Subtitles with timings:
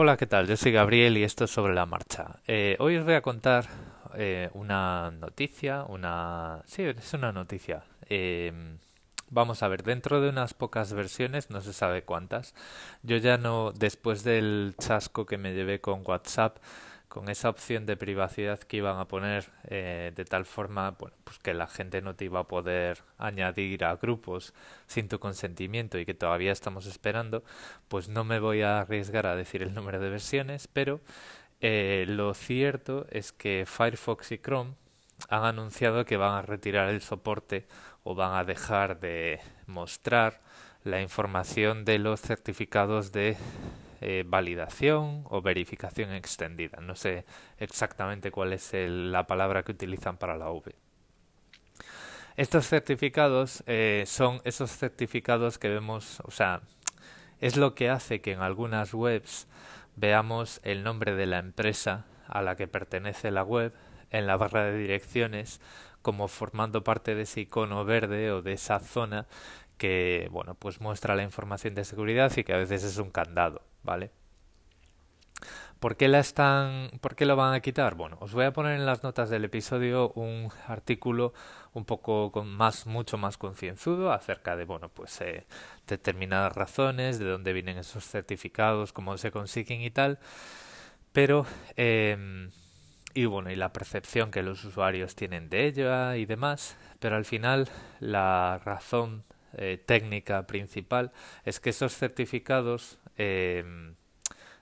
[0.00, 0.46] Hola, ¿qué tal?
[0.46, 2.36] Yo soy Gabriel y esto es sobre la marcha.
[2.46, 3.66] Eh, hoy os voy a contar
[4.14, 6.62] eh, una noticia, una...
[6.66, 7.82] Sí, es una noticia.
[8.08, 8.52] Eh,
[9.28, 12.54] vamos a ver, dentro de unas pocas versiones, no se sabe cuántas,
[13.02, 16.58] yo ya no, después del chasco que me llevé con WhatsApp,
[17.18, 21.12] con esa opción de privacidad que iban a poner eh, de tal forma pues
[21.42, 24.54] que la gente no te iba a poder añadir a grupos
[24.86, 27.42] sin tu consentimiento y que todavía estamos esperando,
[27.88, 31.00] pues no me voy a arriesgar a decir el número de versiones, pero
[31.60, 34.74] eh, lo cierto es que Firefox y Chrome
[35.28, 37.66] han anunciado que van a retirar el soporte
[38.04, 40.40] o van a dejar de mostrar
[40.84, 43.36] la información de los certificados de
[44.00, 46.80] eh, validación o verificación extendida.
[46.80, 47.24] No sé
[47.58, 50.74] exactamente cuál es la palabra que utilizan para la V.
[52.36, 56.62] Estos certificados eh, son esos certificados que vemos, o sea,
[57.40, 59.48] es lo que hace que en algunas webs
[59.96, 63.72] veamos el nombre de la empresa a la que pertenece la web
[64.10, 65.60] en la barra de direcciones
[66.02, 69.26] como formando parte de ese icono verde o de esa zona
[69.76, 73.67] que bueno pues muestra la información de seguridad y que a veces es un candado
[75.78, 77.94] ¿Por qué la están, por qué lo van a quitar?
[77.94, 81.32] Bueno, os voy a poner en las notas del episodio un artículo
[81.72, 85.46] un poco más, mucho más concienzudo acerca de, bueno, pues eh,
[85.86, 90.18] determinadas razones, de dónde vienen esos certificados, cómo se consiguen y tal,
[91.12, 92.48] pero eh,
[93.14, 97.24] y bueno, y la percepción que los usuarios tienen de ella y demás, pero al
[97.24, 97.68] final
[98.00, 101.10] la razón eh, técnica principal
[101.44, 103.64] es que esos certificados eh,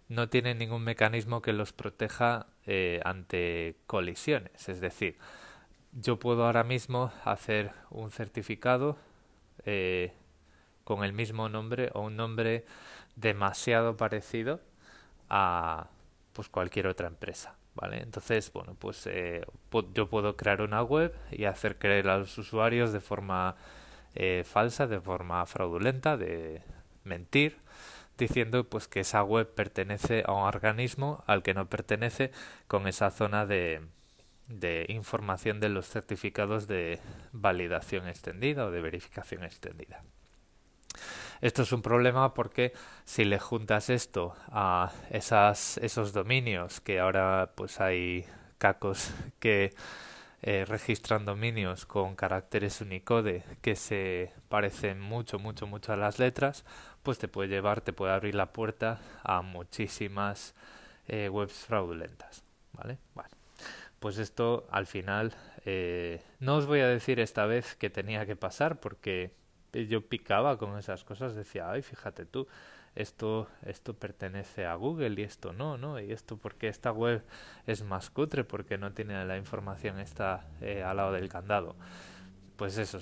[0.09, 4.69] no tienen ningún mecanismo que los proteja eh, ante colisiones.
[4.69, 5.19] Es decir,
[5.93, 8.97] yo puedo ahora mismo hacer un certificado
[9.65, 10.13] eh,
[10.85, 12.65] con el mismo nombre o un nombre
[13.17, 14.61] demasiado parecido
[15.29, 15.89] a
[16.33, 17.57] pues cualquier otra empresa.
[17.75, 18.01] ¿Vale?
[18.03, 19.45] Entonces, bueno, pues eh,
[19.93, 23.55] yo puedo crear una web y hacer creer a los usuarios de forma
[24.15, 26.63] eh, falsa, de forma fraudulenta, de
[27.05, 27.59] mentir,
[28.19, 32.31] diciendo pues que esa web pertenece a un organismo al que no pertenece
[32.67, 33.83] con esa zona de,
[34.49, 37.01] de información de los certificados de
[37.33, 40.03] validación extendida o de verificación extendida.
[41.41, 42.73] Esto es un problema porque
[43.05, 48.25] si le juntas esto a esas, esos dominios que ahora pues hay
[48.59, 49.75] cacos que
[50.43, 56.65] eh, registran dominios con caracteres Unicode que se parecen mucho, mucho, mucho a las letras,
[57.07, 60.57] pues te puede llevar, te puede abrir la puerta a muchísimas
[61.07, 62.99] eh, webs fraudulentas, ¿vale?
[63.15, 63.31] Bueno,
[64.01, 65.33] pues esto al final
[65.65, 69.31] eh, no os voy a decir esta vez que tenía que pasar porque
[69.73, 72.49] yo picaba con esas cosas, decía, ay, fíjate tú,
[72.97, 76.01] esto, esto pertenece a Google y esto no, ¿no?
[76.01, 77.23] Y esto porque esta web
[77.69, 81.77] es más cutre porque no tiene la información esta eh, al lado del candado.
[82.57, 82.99] Pues eso,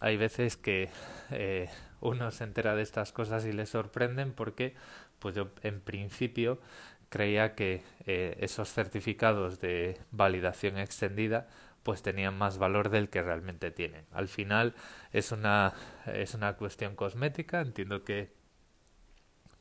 [0.00, 0.90] hay veces que
[1.30, 1.68] eh,
[2.00, 4.74] uno se entera de estas cosas y le sorprenden porque
[5.18, 6.60] pues yo en principio
[7.08, 11.48] creía que eh, esos certificados de validación extendida
[11.82, 14.06] pues tenían más valor del que realmente tienen.
[14.10, 14.74] Al final
[15.12, 15.74] es una
[16.06, 18.32] es una cuestión cosmética, entiendo que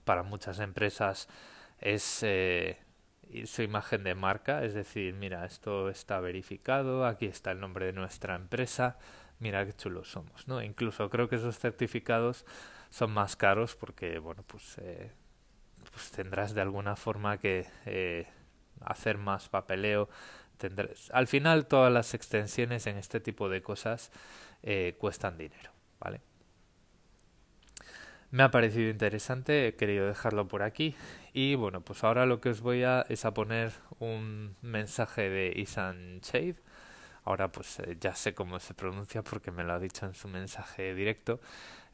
[0.04, 1.28] para muchas empresas
[1.80, 2.78] es eh,
[3.46, 7.94] su imagen de marca, es decir, mira, esto está verificado, aquí está el nombre de
[7.94, 8.98] nuestra empresa,
[9.44, 10.64] mira qué chulos somos, ¿no?
[10.64, 12.46] Incluso creo que esos certificados
[12.90, 15.12] son más caros porque, bueno, pues, eh,
[15.92, 18.26] pues tendrás de alguna forma que eh,
[18.80, 20.08] hacer más papeleo.
[20.58, 21.12] Tendrás...
[21.12, 24.12] Al final todas las extensiones en este tipo de cosas
[24.64, 26.22] eh, cuestan dinero, ¿vale?
[28.32, 30.96] Me ha parecido interesante, he querido dejarlo por aquí
[31.34, 35.54] y bueno, pues ahora lo que os voy a es a poner un mensaje de
[35.56, 36.56] Isan Shade
[37.26, 40.28] Ahora pues eh, ya sé cómo se pronuncia porque me lo ha dicho en su
[40.28, 41.40] mensaje directo,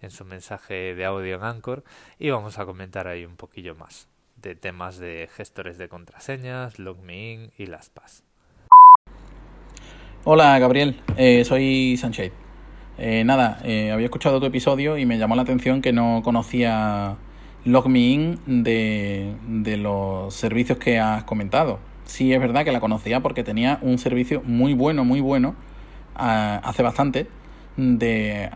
[0.01, 1.83] en su mensaje de audio en Anchor
[2.17, 4.07] y vamos a comentar ahí un poquillo más
[4.37, 8.23] de temas de gestores de contraseñas, LogMeIn y las PAS.
[10.23, 12.33] Hola Gabriel, eh, soy Sunshade.
[12.97, 17.17] Eh, nada, había escuchado tu episodio y me llamó la atención que no conocía
[17.65, 23.43] LogMeIn de, de los servicios que has comentado sí es verdad que la conocía porque
[23.43, 25.55] tenía un servicio muy bueno, muy bueno,
[26.15, 27.27] hace bastante,
[27.77, 28.49] de,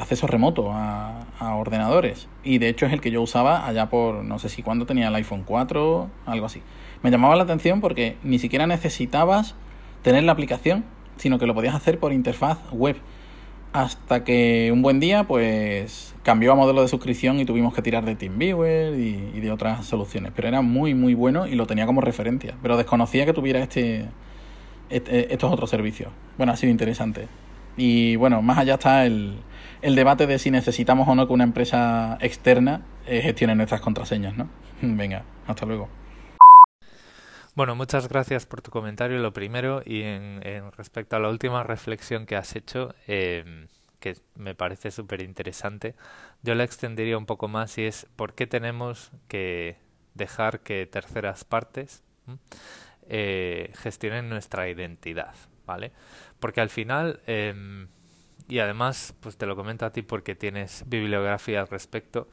[0.00, 2.28] acceso remoto a, ordenadores.
[2.42, 5.08] Y de hecho es el que yo usaba allá por, no sé si cuando tenía
[5.08, 6.62] el iPhone 4, algo así.
[7.02, 9.54] Me llamaba la atención porque ni siquiera necesitabas
[10.02, 10.84] tener la aplicación,
[11.16, 12.96] sino que lo podías hacer por interfaz web.
[13.72, 18.04] hasta que un buen día, pues cambió a modelo de suscripción y tuvimos que tirar
[18.04, 20.32] de TeamViewer y, y de otras soluciones.
[20.34, 22.56] Pero era muy, muy bueno y lo tenía como referencia.
[22.62, 24.08] Pero desconocía que tuviera este,
[24.90, 26.10] este estos otros servicios.
[26.36, 27.28] Bueno, ha sido interesante.
[27.76, 29.36] Y bueno, más allá está el,
[29.82, 34.36] el debate de si necesitamos o no que una empresa externa eh, gestione nuestras contraseñas,
[34.36, 34.48] ¿no?
[34.82, 35.88] Venga, hasta luego.
[37.54, 40.42] Bueno, muchas gracias por tu comentario, lo primero, y en,
[40.76, 43.68] respecto a la última reflexión que has hecho, em,
[44.00, 45.94] que me parece súper interesante,
[46.42, 49.78] yo la extendería un poco más y es por qué tenemos que
[50.14, 52.02] dejar que terceras partes
[53.08, 55.34] eh, gestionen nuestra identidad,
[55.66, 55.92] ¿vale?
[56.40, 57.88] Porque al final, em,
[58.48, 62.28] y además, pues te lo comento a ti porque tienes bibliografía al respecto,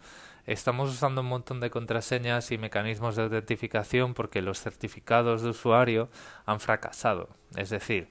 [0.45, 6.09] Estamos usando un montón de contraseñas y mecanismos de autentificación porque los certificados de usuario
[6.45, 7.29] han fracasado.
[7.55, 8.09] Es decir,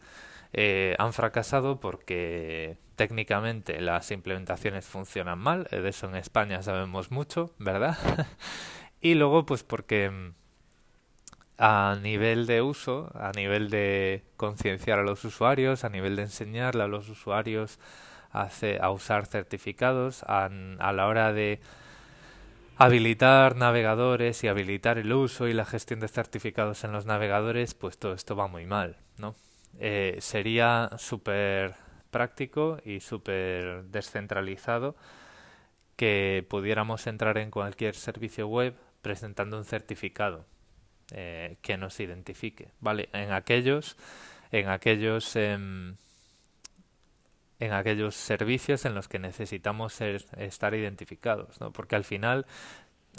[0.53, 7.11] eh, han fracasado porque técnicamente las implementaciones funcionan mal, eh, de eso en España sabemos
[7.11, 7.97] mucho, ¿verdad?
[9.01, 10.35] y luego pues porque mm,
[11.59, 16.83] a nivel de uso, a nivel de concienciar a los usuarios, a nivel de enseñarle
[16.83, 17.79] a los usuarios
[18.33, 18.49] a,
[18.81, 21.61] a usar certificados, a la hora de
[22.79, 27.99] habilitar navegadores y habilitar el uso y la gestión de certificados en los navegadores, pues
[27.99, 29.35] todo esto va muy mal, ¿no?
[29.79, 31.75] Eh, sería súper
[32.11, 34.95] práctico y súper descentralizado
[35.97, 40.45] que pudiéramos entrar en cualquier servicio web presentando un certificado
[41.13, 43.09] eh, que nos identifique, ¿vale?
[43.13, 43.97] En aquellos,
[44.51, 45.97] en aquellos em,
[47.63, 51.73] en aquellos servicios en los que necesitamos estar identificados, ¿no?
[51.73, 52.45] Porque al final,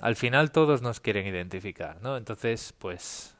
[0.01, 2.17] al final todos nos quieren identificar, ¿no?
[2.17, 3.32] Entonces, pues,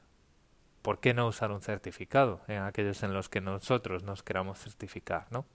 [0.84, 5.26] ¿por qué no usar un certificado en aquellos en los que nosotros nos queramos certificar,
[5.32, 5.46] ¿no?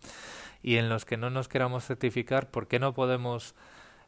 [0.63, 3.55] Y en los que no nos queramos certificar, ¿por qué no podemos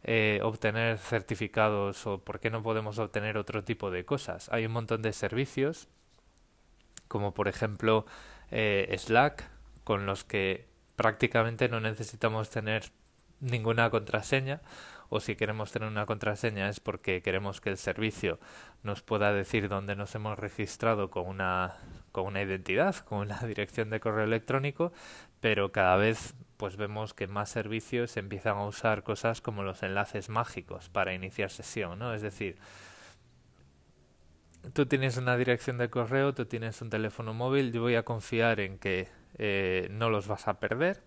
[0.03, 4.49] eh, obtener certificados o por qué no podemos obtener otro tipo de cosas?
[4.51, 5.89] Hay un montón de servicios,
[7.07, 8.07] como por ejemplo
[8.51, 9.49] eh, Slack,
[9.85, 12.85] con los que prácticamente no necesitamos tener
[13.41, 14.63] ninguna contraseña
[15.11, 18.39] o si queremos tener una contraseña es porque queremos que el servicio
[18.83, 21.77] nos pueda decir dónde nos hemos registrado con una
[22.13, 24.93] con una identidad, con una dirección de correo electrónico,
[25.41, 30.29] pero cada vez pues vemos que más servicios empiezan a usar cosas como los enlaces
[30.29, 32.15] mágicos para iniciar sesión, ¿no?
[32.15, 32.59] Es decir,
[34.73, 38.61] tú tienes una dirección de correo, tú tienes un teléfono móvil, yo voy a confiar
[38.61, 39.09] en que
[39.43, 41.03] eh, no los vas a perder.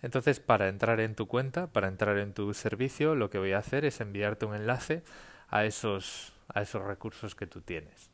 [0.00, 3.58] Entonces, para entrar en tu cuenta, para entrar en tu servicio, lo que voy a
[3.58, 5.02] hacer es enviarte un enlace
[5.48, 8.10] a esos, a esos recursos que tú tienes.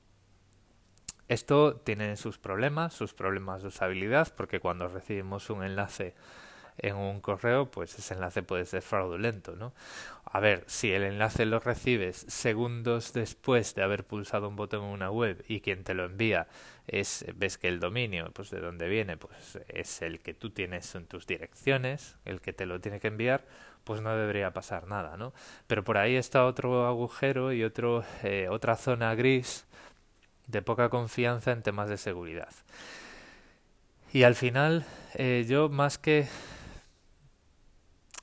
[1.29, 6.17] Esto tiene sus problemas, sus problemas de usabilidad, porque cuando recibimos un enlace
[6.79, 9.73] en un correo, pues ese enlace puede ser fraudulento, ¿no?
[10.25, 14.91] A ver, si el enlace lo recibes segundos después de haber pulsado un botón en
[14.91, 16.47] una web y quien te lo envía
[16.87, 20.95] es ves que el dominio, pues de dónde viene, pues es el que tú tienes
[20.95, 23.45] en tus direcciones, el que te lo tiene que enviar,
[23.85, 25.33] pues no debería pasar nada, ¿no?
[25.67, 29.67] Pero por ahí está otro agujero y otro eh, otra zona gris
[30.47, 32.53] de poca confianza en temas de seguridad.
[34.13, 34.85] Y al final,
[35.15, 36.29] eh, yo más que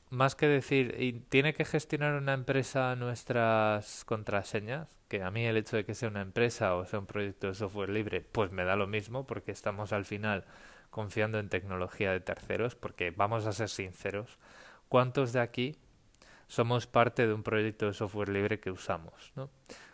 [0.10, 5.76] más que decir, tiene que gestionar una empresa nuestras contraseñas, que a mí el hecho
[5.76, 8.76] de que sea una empresa o sea un proyecto de software libre, pues me da
[8.76, 10.46] lo mismo, porque estamos al final
[10.90, 14.38] confiando en tecnología de terceros, porque vamos a ser sinceros,
[14.88, 15.76] ¿cuántos de aquí
[16.48, 19.32] somos parte de un proyecto de software libre que usamos?
[19.36, 19.50] ¿no?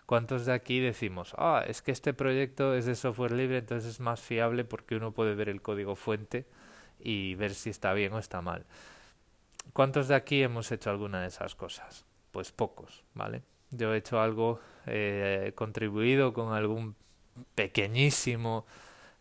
[0.05, 3.99] ¿Cuántos de aquí decimos, ah, es que este proyecto es de software libre, entonces es
[3.99, 6.45] más fiable porque uno puede ver el código fuente
[6.99, 8.65] y ver si está bien o está mal?
[9.73, 12.05] ¿Cuántos de aquí hemos hecho alguna de esas cosas?
[12.31, 13.43] Pues pocos, ¿vale?
[13.71, 16.95] Yo he hecho algo, eh, contribuido con algún
[17.55, 18.65] pequeñísimo,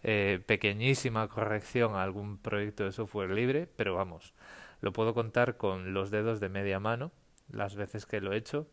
[0.03, 4.35] eh, pequeñísima corrección a algún proyecto de software libre, pero vamos,
[4.81, 7.11] lo puedo contar con los dedos de media mano
[7.51, 8.67] las veces que lo he hecho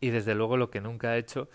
[0.00, 1.48] y desde luego lo que nunca he hecho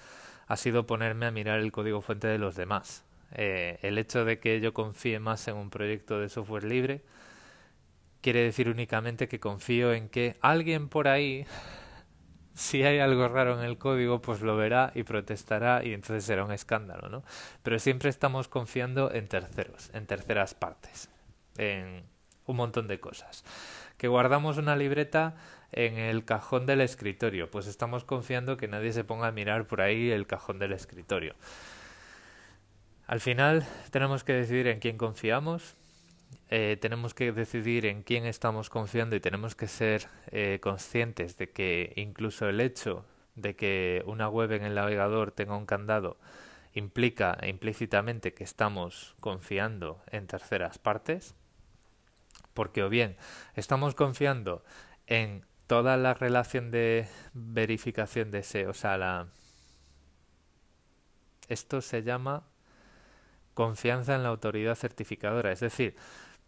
[0.48, 3.04] ha sido ponerme a mirar el código fuente de los demás.
[3.32, 7.02] Eh, el hecho de que yo confíe más en un proyecto de software libre
[8.26, 11.46] quiere decir únicamente que confío en que alguien por ahí,
[12.56, 16.44] si hay algo raro en el código, pues lo verá y protestará y entonces será
[16.44, 17.24] un escándalo, ¿no?
[17.62, 21.12] Pero siempre estamos confiando en terceros, en terceras partes,
[21.60, 22.02] en
[22.48, 23.46] un montón de cosas.
[24.00, 25.36] Que guardamos una libreta
[25.72, 29.82] en el cajón del escritorio, pues estamos confiando que nadie se ponga a mirar por
[29.82, 31.36] ahí el cajón del escritorio.
[33.06, 35.76] Al final tenemos que decidir en quién confiamos
[36.50, 41.50] eh, tenemos que decidir en quién estamos confiando y tenemos que ser eh, conscientes de
[41.50, 43.06] que incluso el hecho
[43.36, 46.18] de que una web en el navegador tenga un candado
[46.74, 51.36] implica implícitamente que estamos confiando en terceras partes,
[52.54, 53.18] porque o bien
[53.56, 54.64] estamos confiando
[55.08, 59.28] en toda la relación de verificación de ese, o sea, la
[61.48, 62.44] esto se llama
[63.56, 65.96] confianza en la autoridad certificadora, es decir,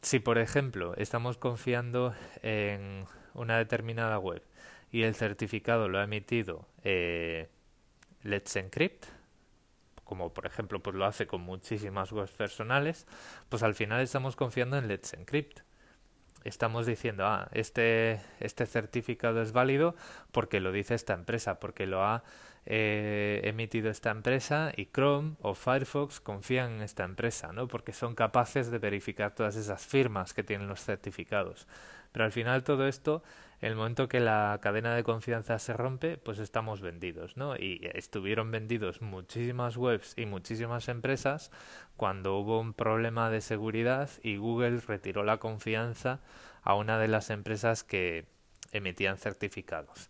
[0.04, 4.44] si por ejemplo estamos confiando en una determinada web
[4.92, 7.50] y el certificado lo ha emitido eh,
[8.24, 9.06] Let's Encrypt,
[10.04, 13.08] como por ejemplo pues lo hace con muchísimas webs personales,
[13.50, 15.62] pues al final estamos confiando en Let's Encrypt.
[16.44, 19.96] Estamos diciendo, ah, este, este certificado es válido
[20.32, 22.24] porque lo dice esta empresa, porque lo ha
[22.66, 27.68] eh, emitido esta empresa y Chrome o Firefox confían en esta empresa, ¿no?
[27.68, 31.68] Porque son capaces de verificar todas esas firmas que tienen los certificados.
[32.12, 33.24] Pero al final todo esto
[33.60, 37.56] el momento que la cadena de confianza se rompe, pues estamos vendidos, ¿no?
[37.56, 41.52] Y estuvieron vendidos muchísimas webs y muchísimas empresas
[41.96, 46.20] cuando hubo un problema de seguridad y Google retiró la confianza
[46.62, 48.26] a una de las empresas que
[48.72, 50.10] emitían certificados.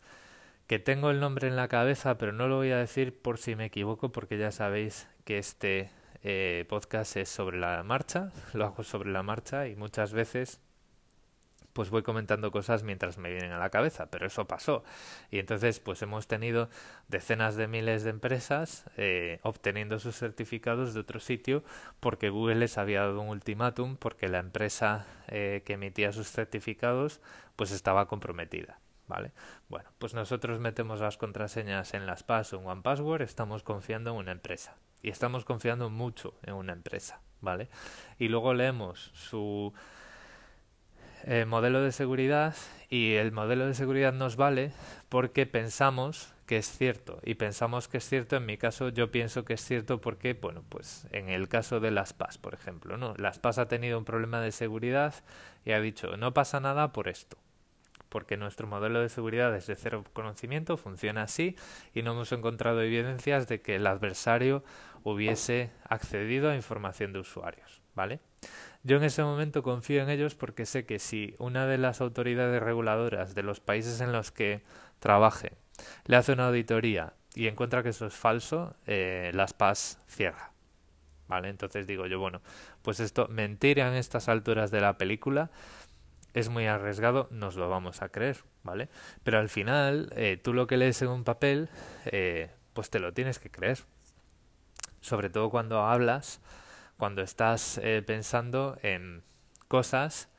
[0.68, 3.56] Que tengo el nombre en la cabeza, pero no lo voy a decir por si
[3.56, 5.90] me equivoco, porque ya sabéis que este
[6.24, 10.60] eh, podcast es sobre la marcha, lo hago sobre la marcha y muchas veces
[11.78, 14.84] pues voy comentando cosas mientras me vienen a la cabeza, pero eso pasó.
[15.30, 16.70] Y entonces, pues hemos tenido
[17.08, 21.64] decenas de miles de empresas eh, obteniendo sus certificados de otro sitio
[22.00, 27.22] porque Google les había dado un ultimátum porque la empresa eh, que emitía sus certificados
[27.56, 28.80] pues estaba comprometida.
[29.06, 29.34] ¿Vale?
[29.70, 34.16] Bueno, pues nosotros metemos las contraseñas en las PAS o en OnePassword, estamos confiando en
[34.18, 34.78] una empresa.
[35.04, 37.70] Y estamos confiando mucho en una empresa, ¿vale?
[38.18, 39.74] Y luego leemos su
[41.28, 42.56] eh, modelo de seguridad
[42.90, 44.72] y el modelo de seguridad nos vale
[45.10, 49.44] porque pensamos que es cierto y pensamos que es cierto en mi caso yo pienso
[49.44, 53.14] que es cierto porque bueno pues en el caso de las PAS por ejemplo no
[53.18, 55.14] las PAS ha tenido un problema de seguridad
[55.66, 57.38] y ha dicho no pasa nada por esto
[58.08, 61.56] porque nuestro modelo de seguridad es de cero conocimiento, funciona así
[61.94, 64.64] y no hemos encontrado evidencias de que el adversario
[65.04, 68.20] hubiese accedido a información de usuarios, ¿vale?
[68.88, 72.64] Yo en ese momento confío en ellos porque sé que si una de las autoridades
[72.64, 74.64] reguladoras de los países en los que
[75.00, 75.52] trabaje
[76.06, 80.54] le hace una auditoría y encuentra que eso es falso, eh, las PAS cierra.
[81.28, 81.50] ¿Vale?
[81.50, 82.42] Entonces digo yo, bueno,
[82.82, 85.52] pues esto, mentira en estas alturas de la película,
[86.34, 88.88] es muy arriesgado, nos lo vamos a creer, ¿vale?
[89.24, 91.68] Pero al final, eh, tú lo que lees en un papel,
[92.06, 93.80] eh, pues te lo tienes que creer.
[95.02, 96.40] Sobre todo cuando hablas
[96.98, 99.24] cuando estás eh, pensando en
[99.68, 100.30] cosas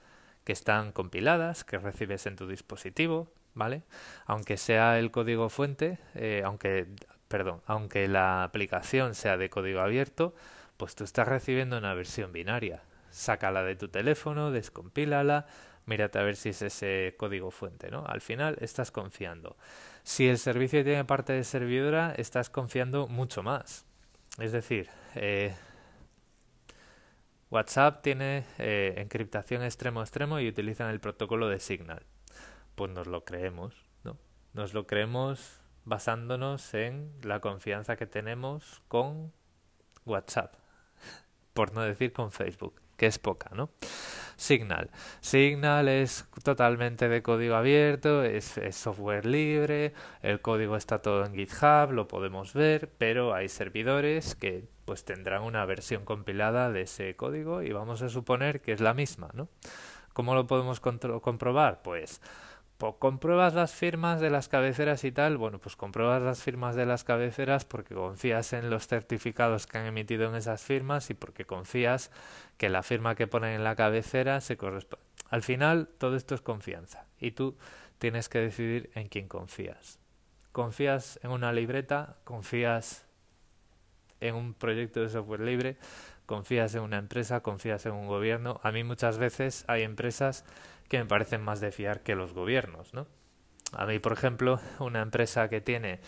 [0.44, 3.82] que están compiladas, que recibes en tu dispositivo, ¿vale?
[4.26, 6.86] Aunque sea el código fuente, eh, aunque,
[7.28, 10.34] perdón, aunque la aplicación sea de código abierto,
[10.76, 12.82] pues tú estás recibiendo una versión binaria.
[13.10, 15.46] Sácala de tu teléfono, descompílala,
[15.86, 18.04] mírate a ver si es ese código fuente, ¿no?
[18.06, 19.56] Al final estás confiando.
[20.02, 23.84] Si el servicio tiene parte de servidora, estás confiando mucho más.
[24.38, 25.54] Es decir, eh,
[27.50, 32.04] WhatsApp tiene eh, encriptación extremo extremo y utilizan el protocolo de Signal.
[32.74, 33.74] Pues nos lo creemos,
[34.04, 34.18] ¿no?
[34.52, 39.32] Nos lo creemos basándonos en la confianza que tenemos con
[40.04, 40.54] WhatsApp,
[41.54, 43.70] por no decir con Facebook, que es poca, ¿no?
[44.38, 44.88] Signal.
[45.20, 49.92] Signal es totalmente de código abierto, es, software libre,
[50.22, 55.42] el código está todo en GitHub, lo podemos ver, pero hay servidores que pues tendrán
[55.42, 59.48] una versión compilada de ese código y vamos a suponer que es la misma, ¿no?
[60.12, 61.82] ¿Cómo lo podemos comprobar?
[61.82, 62.22] Pues,
[62.78, 66.86] pues compruebas las firmas de las cabeceras y tal, bueno, pues compruebas las firmas de
[66.86, 71.44] las cabeceras porque confías en los certificados que han emitido en esas firmas y porque
[71.44, 72.10] confías
[72.56, 75.04] que la firma que ponen en la cabecera se corresponde.
[75.28, 77.56] Al final, todo esto es confianza y tú
[77.98, 79.98] tienes que decidir en quién confías.
[80.52, 82.16] ¿Confías en una libreta?
[82.24, 83.08] ¿Confías
[84.20, 85.76] en un proyecto de software libre,
[86.26, 88.60] confías en una empresa, confías en un gobierno.
[88.62, 90.44] A mí muchas veces hay empresas
[90.88, 93.06] que me parecen más de fiar que los gobiernos, ¿no?
[93.72, 96.00] A mí, por ejemplo, una empresa que tiene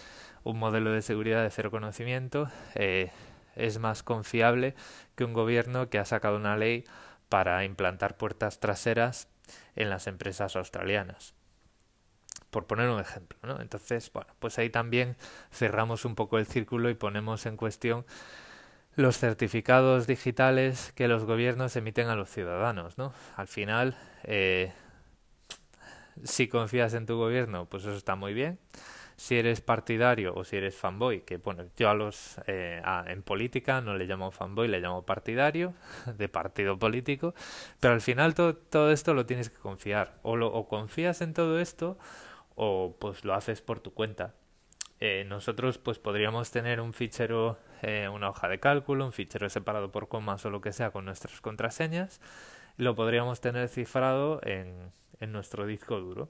[0.44, 3.10] un modelo de seguridad de cero conocimiento eh,
[3.56, 4.74] es más confiable
[5.14, 6.84] que un gobierno que ha sacado una ley
[7.28, 9.28] para implantar puertas traseras
[9.76, 11.34] en las empresas australianas
[12.50, 13.60] por poner un ejemplo, ¿no?
[13.60, 15.16] Entonces, bueno, pues ahí también
[15.52, 18.04] cerramos un poco el círculo y ponemos en cuestión
[18.96, 23.12] los certificados digitales que los gobiernos emiten a los ciudadanos, ¿no?
[23.36, 24.72] Al final, eh,
[26.24, 28.58] si confías en tu gobierno, pues eso está muy bien.
[29.16, 33.82] Si eres partidario o si eres fanboy, que bueno, yo a los eh, en política
[33.82, 35.74] no le llamo fanboy, le llamo partidario
[36.16, 37.34] de partido político,
[37.80, 40.18] pero al final todo, esto lo tienes que confiar.
[40.22, 41.98] O, lo, o confías en todo esto
[42.56, 44.34] o pues lo haces por tu cuenta.
[45.00, 49.90] Eh, nosotros pues podríamos tener un fichero, eh, una hoja de cálculo, un fichero separado
[49.90, 52.20] por comas o lo que sea con nuestras contraseñas,
[52.76, 56.28] lo podríamos tener cifrado en, en nuestro disco duro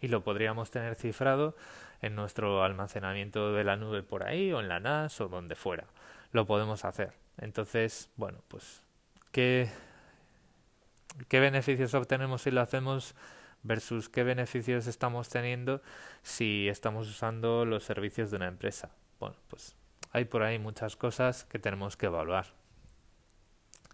[0.00, 1.56] y lo podríamos tener cifrado
[2.02, 5.84] en nuestro almacenamiento de la nube por ahí o en la NAS o donde fuera.
[6.32, 7.12] Lo podemos hacer.
[7.38, 8.82] Entonces, bueno, pues,
[9.32, 9.68] ¿qué,
[11.28, 13.14] qué beneficios obtenemos si lo hacemos
[13.62, 15.82] versus qué beneficios estamos teniendo
[16.22, 18.90] si estamos usando los servicios de una empresa?
[19.18, 19.76] Bueno, pues
[20.12, 22.46] hay por ahí muchas cosas que tenemos que evaluar.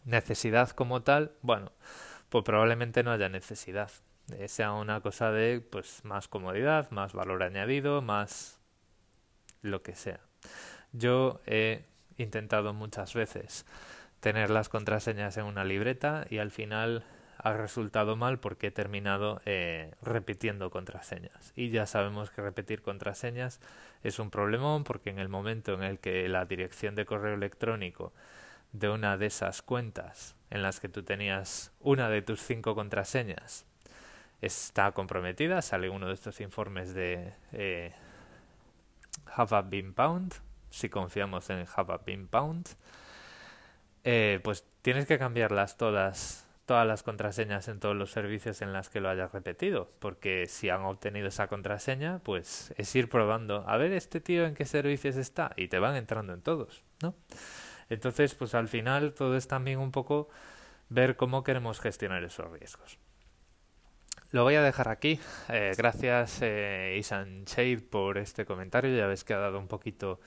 [0.04, 1.72] Necesidad como tal, bueno,
[2.28, 3.90] pues probablemente no haya necesidad
[4.48, 8.58] sea una cosa de pues más comodidad, más valor añadido, más
[9.62, 10.20] lo que sea.
[10.92, 11.84] Yo he
[12.16, 13.66] intentado muchas veces
[14.20, 17.04] tener las contraseñas en una libreta y al final
[17.46, 21.52] ha resultado mal porque he terminado eh, repitiendo contraseñas.
[21.54, 23.60] Y ya sabemos que repetir contraseñas
[24.02, 28.12] es un problemón porque en el momento en el que la dirección de correo electrónico
[28.72, 33.64] de una de esas cuentas en las que tú tenías una de tus cinco contraseñas
[34.42, 35.62] está comprometida.
[35.62, 37.92] Sale uno de estos informes de eh,
[39.36, 40.34] Have a Bean Pound,
[40.70, 42.70] si confiamos en Have a Bean Pound.
[44.02, 48.90] Eh, pues tienes que cambiarlas todas todas las contraseñas en todos los servicios en las
[48.90, 53.76] que lo hayas repetido, porque si han obtenido esa contraseña, pues es ir probando, a
[53.76, 57.14] ver este tío en qué servicios está y te van entrando en todos, ¿no?
[57.88, 60.28] Entonces, pues al final todo es también un poco
[60.88, 62.98] ver cómo queremos gestionar esos riesgos.
[64.32, 65.20] Lo voy a dejar aquí.
[65.48, 68.96] Eh, gracias eh, Isan Shade por este comentario.
[68.96, 70.20] Ya ves que ha dado un poquito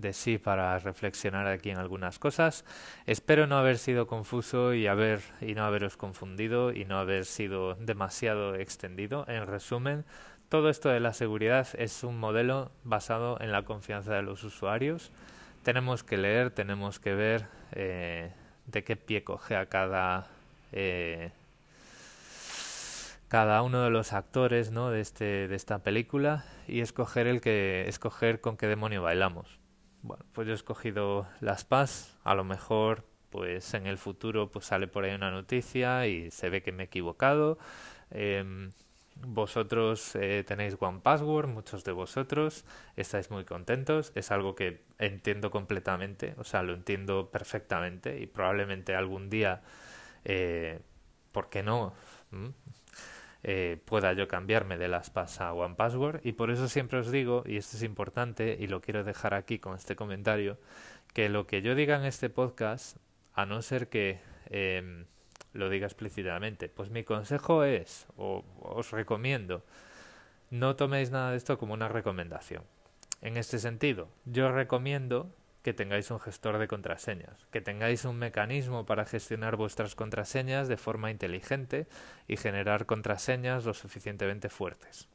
[0.00, 2.64] de sí para reflexionar aquí en algunas cosas.
[3.06, 7.74] Espero no haber sido confuso y haber y no haberos confundido y no haber sido
[7.74, 9.24] demasiado extendido.
[9.28, 10.04] En resumen,
[10.48, 15.12] todo esto de la seguridad es un modelo basado en la confianza de los usuarios.
[15.62, 18.32] Tenemos que leer, tenemos que ver eh,
[18.66, 20.28] de qué pie coge a cada
[20.72, 21.30] eh,
[23.30, 24.90] cada uno de los actores ¿no?
[24.90, 29.59] de, este, de esta película y escoger el que escoger con qué demonio bailamos.
[30.02, 34.64] Bueno, pues yo he escogido las PAS, a lo mejor pues en el futuro pues
[34.66, 37.58] sale por ahí una noticia y se ve que me he equivocado.
[38.10, 38.70] Em,
[39.26, 42.64] vosotros eh, tenéis One Password, muchos de vosotros
[42.96, 48.94] estáis muy contentos, es algo que entiendo completamente, o sea, lo entiendo perfectamente y probablemente
[48.94, 49.62] algún día,
[50.24, 50.80] eh,
[51.32, 51.92] ¿por qué no?
[52.30, 52.48] ¿Mm?
[53.42, 57.10] Eh, pueda yo cambiarme de las PAS a One Password y por eso siempre os
[57.10, 60.58] digo, y esto es importante y lo quiero dejar aquí con este comentario,
[61.14, 62.98] que lo que yo diga en este podcast,
[63.32, 65.06] a no ser que em,
[65.54, 69.64] lo diga explícitamente, pues mi consejo es, o os recomiendo,
[70.50, 72.62] no toméis nada de esto como una recomendación.
[73.22, 78.86] En este sentido, yo recomiendo que tengáis un gestor de contraseñas, que tengáis un mecanismo
[78.86, 81.86] para gestionar vuestras contraseñas de forma inteligente
[82.26, 85.08] y generar contraseñas lo suficientemente fuertes.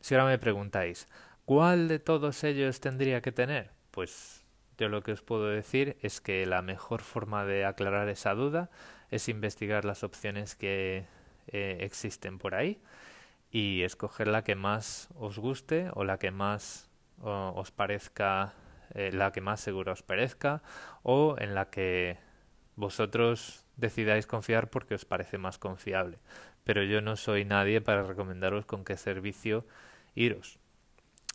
[0.00, 1.08] Si ahora me preguntáis,
[1.44, 3.70] ¿cuál de todos ellos tendría que tener?
[3.90, 4.44] Pues
[4.78, 8.70] yo lo que os puedo decir es que la mejor forma de aclarar esa duda
[9.10, 11.06] es investigar las opciones que
[11.48, 12.80] eh, existen por ahí
[13.50, 16.90] y escoger la que más os guste o la que más
[17.22, 18.52] os parezca
[18.94, 20.62] eh, la que más segura os parezca
[21.02, 22.18] o en la que
[22.76, 26.18] vosotros decidáis confiar porque os parece más confiable.
[26.64, 29.66] Pero yo no soy nadie para recomendaros con qué servicio
[30.14, 30.58] iros.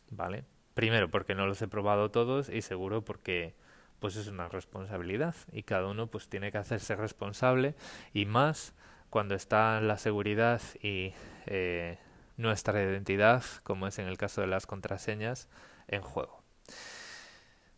[0.09, 0.43] ¿Vale?
[0.73, 3.55] Primero porque no los he probado todos y seguro porque
[3.99, 7.75] pues es una responsabilidad y cada uno pues tiene que hacerse responsable
[8.13, 8.73] y más
[9.11, 11.13] cuando está la seguridad y
[11.45, 11.99] eh,
[12.37, 15.49] nuestra identidad, como es en el caso de las contraseñas,
[15.87, 16.41] en juego.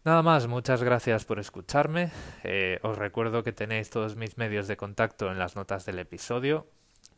[0.05, 2.11] Nada más, muchas gracias por escucharme.
[2.43, 6.67] Eh, os recuerdo que tenéis todos mis medios de contacto en las notas del episodio.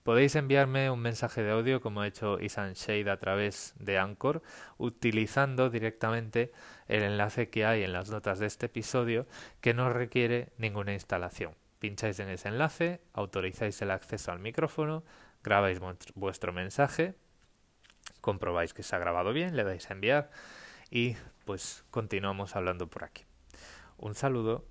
[0.04, 4.44] Podéis enviarme un mensaje de audio como ha hecho Isan Shade a través de Anchor,
[4.78, 6.52] utilizando directamente
[6.88, 9.26] el enlace que hay en las notas de este episodio
[9.62, 11.56] que no requiere ninguna instalación.
[11.80, 15.04] Pincháis en ese enlace, autorizáis el acceso al micrófono,
[15.44, 15.80] grabáis
[16.14, 17.16] vuestro mensaje,
[18.22, 20.30] comprobáis que se ha grabado bien, le dais a enviar
[20.92, 23.24] y pues continuamos hablando por aquí.
[23.98, 24.66] Un saludo.